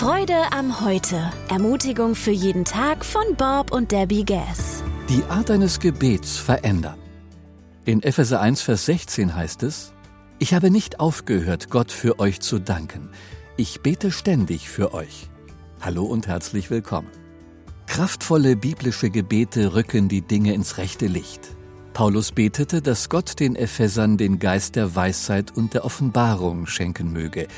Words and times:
Freude 0.00 0.50
am 0.50 0.80
Heute. 0.80 1.30
Ermutigung 1.50 2.14
für 2.14 2.30
jeden 2.30 2.64
Tag 2.64 3.04
von 3.04 3.36
Bob 3.36 3.70
und 3.70 3.92
Debbie 3.92 4.24
Gass. 4.24 4.82
Die 5.10 5.22
Art 5.24 5.50
eines 5.50 5.78
Gebets 5.78 6.38
verändern. 6.38 6.96
In 7.84 8.02
Epheser 8.02 8.40
1, 8.40 8.62
Vers 8.62 8.86
16 8.86 9.34
heißt 9.34 9.62
es, 9.62 9.92
Ich 10.38 10.54
habe 10.54 10.70
nicht 10.70 11.00
aufgehört, 11.00 11.68
Gott 11.68 11.92
für 11.92 12.18
euch 12.18 12.40
zu 12.40 12.58
danken. 12.58 13.10
Ich 13.58 13.82
bete 13.82 14.10
ständig 14.10 14.70
für 14.70 14.94
euch. 14.94 15.28
Hallo 15.82 16.06
und 16.06 16.26
herzlich 16.28 16.70
willkommen. 16.70 17.10
Kraftvolle 17.86 18.56
biblische 18.56 19.10
Gebete 19.10 19.74
rücken 19.74 20.08
die 20.08 20.22
Dinge 20.22 20.54
ins 20.54 20.78
rechte 20.78 21.08
Licht. 21.08 21.42
Paulus 21.92 22.32
betete, 22.32 22.80
dass 22.80 23.10
Gott 23.10 23.38
den 23.38 23.54
Ephesern 23.54 24.16
den 24.16 24.38
Geist 24.38 24.76
der 24.76 24.94
Weisheit 24.94 25.54
und 25.54 25.74
der 25.74 25.84
Offenbarung 25.84 26.66
schenken 26.66 27.12
möge, 27.12 27.48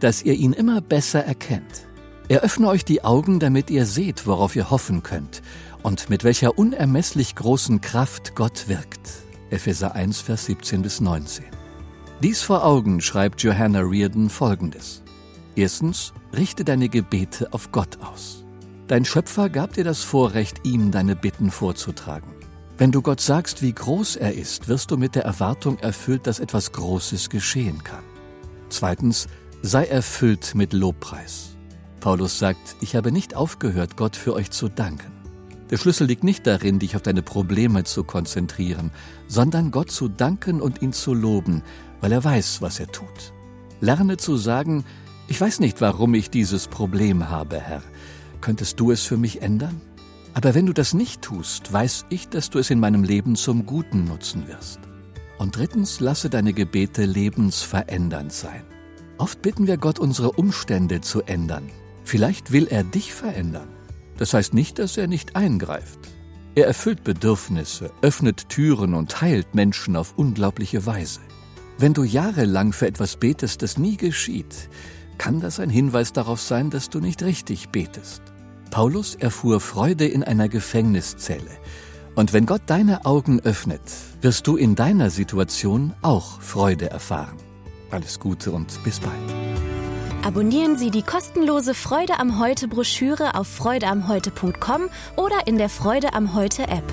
dass 0.00 0.24
ihr 0.24 0.34
ihn 0.34 0.52
immer 0.52 0.80
besser 0.80 1.24
erkennt. 1.24 1.86
Er 2.32 2.40
öffne 2.40 2.68
euch 2.68 2.86
die 2.86 3.04
Augen, 3.04 3.40
damit 3.40 3.68
ihr 3.68 3.84
seht, 3.84 4.26
worauf 4.26 4.56
ihr 4.56 4.70
hoffen 4.70 5.02
könnt 5.02 5.42
und 5.82 6.08
mit 6.08 6.24
welcher 6.24 6.56
unermesslich 6.56 7.34
großen 7.34 7.82
Kraft 7.82 8.34
Gott 8.34 8.68
wirkt. 8.68 9.00
Epheser 9.50 9.94
1, 9.94 10.22
Vers 10.22 10.46
17 10.46 10.80
bis 10.80 11.02
19. 11.02 11.44
Dies 12.22 12.40
vor 12.40 12.64
Augen 12.64 13.02
schreibt 13.02 13.42
Johanna 13.42 13.80
Reardon 13.80 14.30
folgendes. 14.30 15.02
Erstens, 15.56 16.14
richte 16.34 16.64
deine 16.64 16.88
Gebete 16.88 17.52
auf 17.52 17.70
Gott 17.70 17.98
aus. 18.00 18.44
Dein 18.88 19.04
Schöpfer 19.04 19.50
gab 19.50 19.74
dir 19.74 19.84
das 19.84 20.02
Vorrecht, 20.02 20.64
ihm 20.64 20.90
deine 20.90 21.14
Bitten 21.14 21.50
vorzutragen. 21.50 22.32
Wenn 22.78 22.92
du 22.92 23.02
Gott 23.02 23.20
sagst, 23.20 23.60
wie 23.60 23.74
groß 23.74 24.16
er 24.16 24.32
ist, 24.32 24.68
wirst 24.68 24.90
du 24.90 24.96
mit 24.96 25.16
der 25.16 25.24
Erwartung 25.24 25.78
erfüllt, 25.80 26.26
dass 26.26 26.40
etwas 26.40 26.72
Großes 26.72 27.28
geschehen 27.28 27.84
kann. 27.84 28.04
Zweitens, 28.70 29.26
sei 29.60 29.84
erfüllt 29.84 30.54
mit 30.54 30.72
Lobpreis. 30.72 31.51
Paulus 32.02 32.40
sagt, 32.40 32.74
ich 32.80 32.96
habe 32.96 33.12
nicht 33.12 33.36
aufgehört, 33.36 33.96
Gott 33.96 34.16
für 34.16 34.34
euch 34.34 34.50
zu 34.50 34.68
danken. 34.68 35.12
Der 35.70 35.76
Schlüssel 35.76 36.08
liegt 36.08 36.24
nicht 36.24 36.48
darin, 36.48 36.80
dich 36.80 36.96
auf 36.96 37.02
deine 37.02 37.22
Probleme 37.22 37.84
zu 37.84 38.02
konzentrieren, 38.02 38.90
sondern 39.28 39.70
Gott 39.70 39.92
zu 39.92 40.08
danken 40.08 40.60
und 40.60 40.82
ihn 40.82 40.92
zu 40.92 41.14
loben, 41.14 41.62
weil 42.00 42.10
er 42.10 42.24
weiß, 42.24 42.60
was 42.60 42.80
er 42.80 42.88
tut. 42.88 43.32
Lerne 43.80 44.16
zu 44.16 44.36
sagen, 44.36 44.84
ich 45.28 45.40
weiß 45.40 45.60
nicht, 45.60 45.80
warum 45.80 46.12
ich 46.14 46.28
dieses 46.28 46.66
Problem 46.66 47.30
habe, 47.30 47.60
Herr. 47.60 47.84
Könntest 48.40 48.80
du 48.80 48.90
es 48.90 49.02
für 49.04 49.16
mich 49.16 49.40
ändern? 49.40 49.80
Aber 50.34 50.56
wenn 50.56 50.66
du 50.66 50.72
das 50.72 50.94
nicht 50.94 51.22
tust, 51.22 51.72
weiß 51.72 52.06
ich, 52.08 52.28
dass 52.28 52.50
du 52.50 52.58
es 52.58 52.70
in 52.70 52.80
meinem 52.80 53.04
Leben 53.04 53.36
zum 53.36 53.64
Guten 53.64 54.06
nutzen 54.06 54.48
wirst. 54.48 54.80
Und 55.38 55.56
drittens, 55.56 56.00
lasse 56.00 56.30
deine 56.30 56.52
Gebete 56.52 57.04
lebensverändernd 57.04 58.32
sein. 58.32 58.64
Oft 59.18 59.40
bitten 59.40 59.68
wir 59.68 59.76
Gott, 59.76 60.00
unsere 60.00 60.32
Umstände 60.32 61.00
zu 61.00 61.22
ändern. 61.22 61.70
Vielleicht 62.04 62.52
will 62.52 62.66
er 62.68 62.84
dich 62.84 63.12
verändern. 63.12 63.68
Das 64.18 64.34
heißt 64.34 64.54
nicht, 64.54 64.78
dass 64.78 64.96
er 64.96 65.06
nicht 65.06 65.36
eingreift. 65.36 65.98
Er 66.54 66.66
erfüllt 66.66 67.02
Bedürfnisse, 67.02 67.90
öffnet 68.02 68.48
Türen 68.48 68.94
und 68.94 69.20
heilt 69.22 69.54
Menschen 69.54 69.96
auf 69.96 70.14
unglaubliche 70.16 70.84
Weise. 70.84 71.20
Wenn 71.78 71.94
du 71.94 72.04
jahrelang 72.04 72.72
für 72.72 72.86
etwas 72.86 73.16
betest, 73.16 73.62
das 73.62 73.78
nie 73.78 73.96
geschieht, 73.96 74.68
kann 75.18 75.40
das 75.40 75.60
ein 75.60 75.70
Hinweis 75.70 76.12
darauf 76.12 76.40
sein, 76.40 76.70
dass 76.70 76.90
du 76.90 77.00
nicht 77.00 77.22
richtig 77.22 77.70
betest. 77.70 78.22
Paulus 78.70 79.14
erfuhr 79.14 79.60
Freude 79.60 80.06
in 80.06 80.22
einer 80.24 80.48
Gefängniszelle. 80.48 81.50
Und 82.14 82.32
wenn 82.32 82.46
Gott 82.46 82.62
deine 82.66 83.06
Augen 83.06 83.40
öffnet, 83.40 83.82
wirst 84.20 84.46
du 84.46 84.56
in 84.56 84.74
deiner 84.74 85.10
Situation 85.10 85.94
auch 86.02 86.40
Freude 86.40 86.90
erfahren. 86.90 87.36
Alles 87.90 88.20
Gute 88.20 88.52
und 88.52 88.82
bis 88.84 89.00
bald. 89.00 89.51
Abonnieren 90.24 90.76
Sie 90.76 90.92
die 90.92 91.02
kostenlose 91.02 91.74
Freude 91.74 92.20
am 92.20 92.38
Heute 92.38 92.68
Broschüre 92.68 93.34
auf 93.34 93.48
freudeamheute.com 93.48 94.88
oder 95.16 95.46
in 95.48 95.58
der 95.58 95.68
Freude 95.68 96.14
am 96.14 96.32
Heute 96.34 96.62
App. 96.68 96.84